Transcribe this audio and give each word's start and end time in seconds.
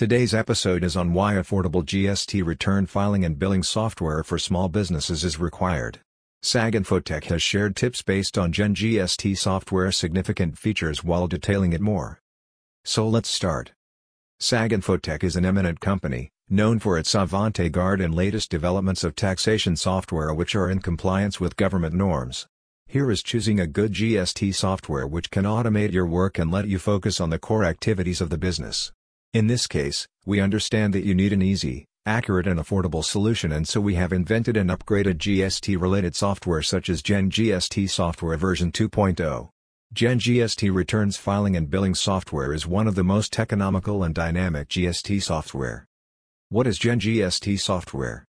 Today's 0.00 0.32
episode 0.32 0.82
is 0.82 0.96
on 0.96 1.12
why 1.12 1.34
affordable 1.34 1.84
GST 1.84 2.42
return 2.42 2.86
filing 2.86 3.22
and 3.22 3.38
billing 3.38 3.62
software 3.62 4.24
for 4.24 4.38
small 4.38 4.70
businesses 4.70 5.24
is 5.24 5.38
required. 5.38 6.00
SAG 6.40 6.72
Infotech 6.72 7.24
has 7.24 7.42
shared 7.42 7.76
tips 7.76 8.00
based 8.00 8.38
on 8.38 8.50
Gen 8.50 8.74
GST 8.74 9.36
software's 9.36 9.98
significant 9.98 10.56
features 10.56 11.04
while 11.04 11.26
detailing 11.26 11.74
it 11.74 11.82
more. 11.82 12.18
So 12.82 13.06
let's 13.06 13.28
start. 13.28 13.72
SAG 14.38 14.70
Infotech 14.70 15.22
is 15.22 15.36
an 15.36 15.44
eminent 15.44 15.80
company, 15.80 16.30
known 16.48 16.78
for 16.78 16.96
its 16.96 17.14
avant-garde 17.14 18.00
and 18.00 18.14
latest 18.14 18.50
developments 18.50 19.04
of 19.04 19.14
taxation 19.14 19.76
software 19.76 20.32
which 20.32 20.54
are 20.54 20.70
in 20.70 20.78
compliance 20.78 21.40
with 21.40 21.58
government 21.58 21.94
norms. 21.94 22.46
Here 22.86 23.10
is 23.10 23.22
choosing 23.22 23.60
a 23.60 23.66
good 23.66 23.92
GST 23.92 24.54
software 24.54 25.06
which 25.06 25.30
can 25.30 25.44
automate 25.44 25.92
your 25.92 26.06
work 26.06 26.38
and 26.38 26.50
let 26.50 26.68
you 26.68 26.78
focus 26.78 27.20
on 27.20 27.28
the 27.28 27.38
core 27.38 27.64
activities 27.64 28.22
of 28.22 28.30
the 28.30 28.38
business. 28.38 28.92
In 29.32 29.46
this 29.46 29.68
case, 29.68 30.08
we 30.26 30.40
understand 30.40 30.92
that 30.92 31.04
you 31.04 31.14
need 31.14 31.32
an 31.32 31.40
easy, 31.40 31.86
accurate 32.04 32.48
and 32.48 32.58
affordable 32.58 33.04
solution 33.04 33.52
and 33.52 33.68
so 33.68 33.80
we 33.80 33.94
have 33.94 34.12
invented 34.12 34.56
and 34.56 34.70
upgraded 34.70 35.18
GST-related 35.18 36.16
software 36.16 36.62
such 36.62 36.88
as 36.88 37.00
Gen 37.00 37.30
GST 37.30 37.88
Software 37.90 38.36
version 38.36 38.72
2.0. 38.72 39.48
Gen 39.92 40.18
GST 40.18 40.74
returns 40.74 41.16
filing 41.16 41.56
and 41.56 41.70
billing 41.70 41.94
software 41.94 42.52
is 42.52 42.66
one 42.66 42.88
of 42.88 42.96
the 42.96 43.04
most 43.04 43.38
economical 43.38 44.02
and 44.02 44.16
dynamic 44.16 44.68
GST 44.68 45.22
software. 45.22 45.86
What 46.48 46.66
is 46.66 46.76
Gen 46.76 46.98
GST 46.98 47.60
software? 47.60 48.24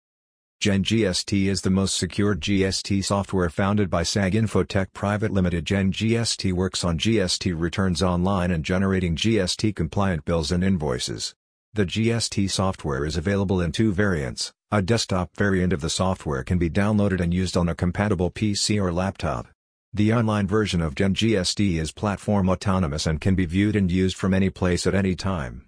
Gen 0.61 0.85
GST 0.85 1.47
is 1.47 1.63
the 1.63 1.71
most 1.71 1.97
secure 1.97 2.37
GST 2.37 3.03
software 3.03 3.49
founded 3.49 3.89
by 3.89 4.03
SAG 4.03 4.35
Infotech 4.35 4.93
Private 4.93 5.31
Limited. 5.31 5.65
Gen 5.65 5.91
GST 5.91 6.53
works 6.53 6.85
on 6.85 6.99
GST 6.99 7.59
returns 7.59 8.03
online 8.03 8.51
and 8.51 8.63
generating 8.63 9.17
GST 9.17 9.75
compliant 9.75 10.27
bills 10.27 10.53
and 10.53 10.63
invoices. 10.63 11.35
The 11.73 11.87
GST 11.87 12.51
software 12.51 13.07
is 13.07 13.17
available 13.17 13.63
in 13.63 13.73
two 13.73 13.91
variants. 13.91 14.53
A 14.71 14.83
desktop 14.83 15.35
variant 15.35 15.73
of 15.73 15.81
the 15.81 15.89
software 15.89 16.45
can 16.45 16.59
be 16.59 16.69
downloaded 16.69 17.23
and 17.23 17.33
used 17.33 17.57
on 17.57 17.71
a 17.71 17.75
compatible 17.75 18.31
PC 18.31 18.79
or 18.79 18.93
laptop. 18.93 19.47
The 19.95 20.13
online 20.13 20.47
version 20.47 20.83
of 20.83 20.95
Gen 20.95 21.15
GST 21.15 21.81
is 21.81 21.91
platform 21.91 22.51
autonomous 22.51 23.07
and 23.07 23.19
can 23.19 23.35
be 23.35 23.47
viewed 23.47 23.77
and 23.77 23.91
used 23.91 24.19
from 24.19 24.35
any 24.35 24.51
place 24.51 24.87
at 24.87 24.95
any 24.95 25.15
time. 25.15 25.65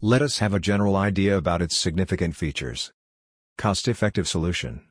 Let 0.00 0.22
us 0.22 0.38
have 0.38 0.54
a 0.54 0.60
general 0.60 0.94
idea 0.94 1.36
about 1.36 1.60
its 1.60 1.76
significant 1.76 2.36
features. 2.36 2.92
Cost-effective 3.58 4.26
solution. 4.26 4.82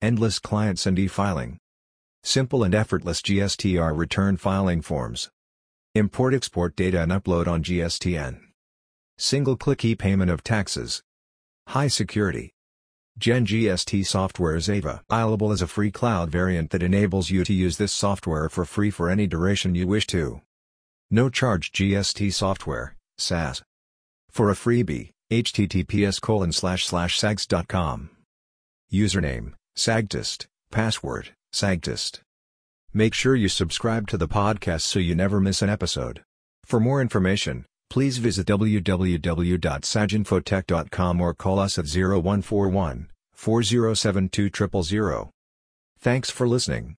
Endless 0.00 0.38
clients 0.38 0.86
and 0.86 0.98
e-filing. 0.98 1.58
Simple 2.22 2.64
and 2.64 2.74
effortless 2.74 3.20
GSTR 3.20 3.96
return 3.96 4.36
filing 4.36 4.82
forms. 4.82 5.30
Import-export 5.94 6.76
data 6.76 7.02
and 7.02 7.12
upload 7.12 7.46
on 7.48 7.62
GSTN. 7.62 8.40
Single-click 9.18 9.84
e-payment 9.84 10.30
of 10.30 10.44
taxes. 10.44 11.02
High 11.68 11.88
security. 11.88 12.52
Gen 13.18 13.44
GST 13.44 14.06
software 14.06 14.54
is 14.54 14.68
available 14.68 15.50
as 15.50 15.60
a 15.60 15.66
free 15.66 15.90
cloud 15.90 16.30
variant 16.30 16.70
that 16.70 16.84
enables 16.84 17.30
you 17.30 17.42
to 17.42 17.52
use 17.52 17.76
this 17.76 17.92
software 17.92 18.48
for 18.48 18.64
free 18.64 18.90
for 18.90 19.10
any 19.10 19.26
duration 19.26 19.74
you 19.74 19.88
wish 19.88 20.06
to. 20.06 20.40
No 21.10 21.28
charge 21.28 21.72
GST 21.72 22.32
software, 22.32 22.94
SaaS. 23.16 23.62
For 24.30 24.50
a 24.50 24.54
freebie, 24.54 25.10
https 25.30 26.20
colon 26.20 26.52
slash 26.52 26.86
slash 26.86 27.18
sags.com. 27.18 28.10
Username, 28.92 29.54
Sagtist, 29.76 30.46
password, 30.70 31.30
Sagtist. 31.52 32.20
Make 32.94 33.14
sure 33.14 33.34
you 33.36 33.48
subscribe 33.48 34.06
to 34.08 34.16
the 34.16 34.28
podcast 34.28 34.82
so 34.82 34.98
you 34.98 35.14
never 35.14 35.40
miss 35.40 35.60
an 35.60 35.68
episode. 35.68 36.22
For 36.64 36.80
more 36.80 37.02
information, 37.02 37.66
please 37.90 38.16
visit 38.18 38.46
www.saginfotech.com 38.46 41.20
or 41.20 41.34
call 41.34 41.58
us 41.58 41.78
at 41.78 41.86
0141 41.86 43.08
4072 43.34 44.50
000. 44.82 45.30
Thanks 46.00 46.30
for 46.30 46.48
listening. 46.48 46.86